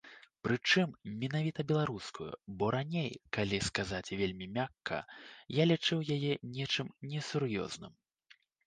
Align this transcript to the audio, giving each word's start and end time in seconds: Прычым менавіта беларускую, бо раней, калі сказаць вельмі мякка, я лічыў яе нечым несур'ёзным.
Прычым 0.45 0.93
менавіта 1.23 1.65
беларускую, 1.71 2.31
бо 2.61 2.65
раней, 2.77 3.11
калі 3.39 3.57
сказаць 3.69 4.13
вельмі 4.23 4.45
мякка, 4.59 4.99
я 5.61 5.71
лічыў 5.75 5.99
яе 6.19 6.33
нечым 6.59 6.87
несур'ёзным. 7.15 7.93